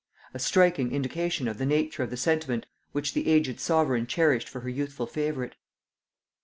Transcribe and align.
A 0.33 0.39
striking 0.39 0.91
indication 0.93 1.47
of 1.47 1.59
the 1.59 1.65
nature 1.67 2.01
of 2.01 2.09
the 2.09 2.17
sentiment 2.17 2.65
which 2.91 3.13
the 3.13 3.27
aged 3.27 3.59
sovereign 3.59 4.07
cherished 4.07 4.49
for 4.49 4.61
her 4.61 4.69
youthful 4.69 5.05
favorite! 5.05 5.55